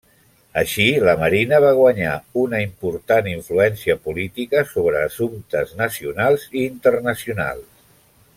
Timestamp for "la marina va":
1.07-1.73